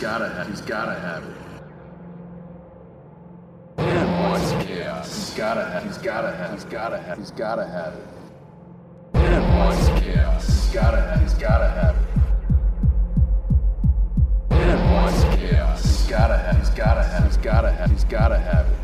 gotta 0.00 0.28
have. 0.30 0.48
He's 0.48 0.62
gotta 0.62 0.98
have 0.98 1.22
it. 1.22 1.36
Man 3.76 4.22
wants 4.22 4.50
chaos. 4.64 5.28
He's 5.28 5.36
gotta 5.36 5.64
have. 5.64 5.84
He's 5.84 5.98
gotta 5.98 6.32
have. 6.32 6.52
He's 6.52 6.64
gotta 6.64 6.98
have. 6.98 7.18
He's 7.18 7.30
gotta 7.30 7.66
have 7.66 7.94
it. 7.94 8.06
Man 9.14 9.58
wants 9.58 9.88
chaos. 10.00 10.46
He's 10.46 10.72
gotta 10.72 11.00
have. 11.02 11.20
He's 11.20 11.34
gotta 11.34 11.68
have 11.68 11.96
it. 11.96 12.06
Man 14.50 14.90
wants 14.90 15.22
chaos. 15.36 15.82
He's 15.82 16.08
gotta 16.08 16.38
have. 16.38 16.56
He's 16.56 16.70
gotta 16.70 17.02
have. 17.02 17.24
He's 17.24 17.36
gotta 17.36 17.70
have. 17.70 17.90
He's 17.90 18.04
gotta 18.04 18.38
have 18.38 18.66
it. 18.66 18.79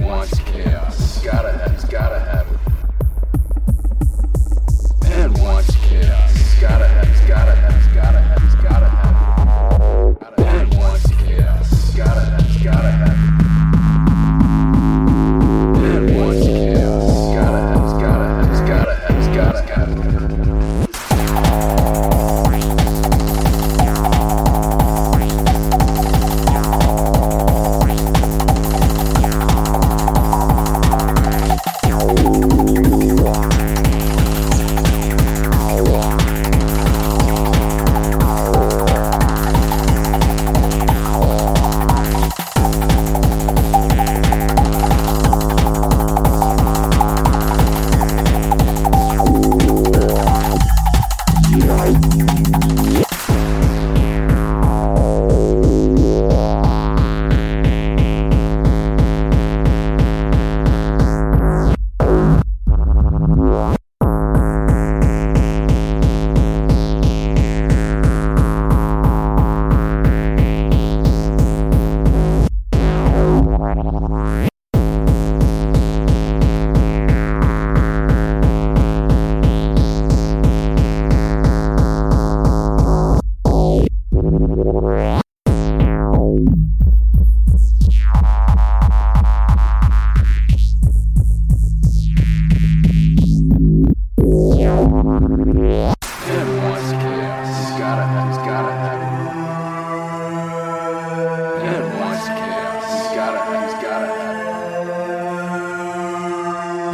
wants 0.00 0.38
chaos. 0.40 0.98
He's 0.98 1.24
gotta 1.24 1.52
have, 1.52 1.72
he's 1.72 1.84
gotta 1.84 2.20
have 2.20 2.51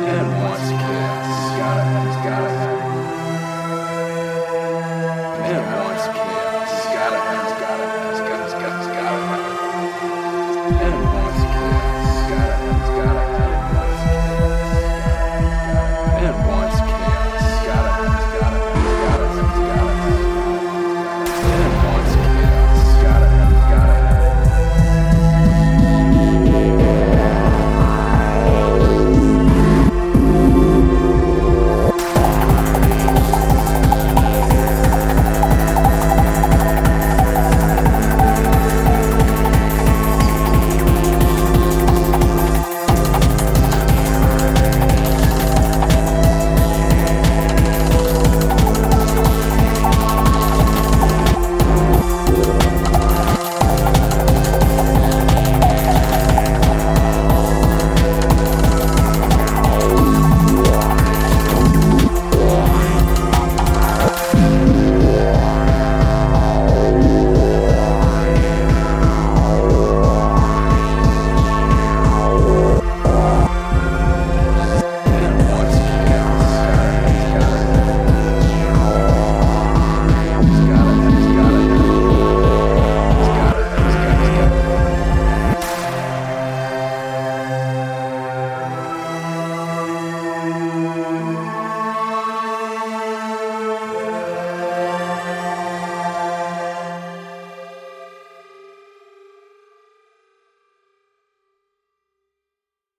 and 0.09 0.29
one 0.43 0.59
kiss. 0.59 1.29
Gotta, 1.59 2.29
gotta. 2.29 2.78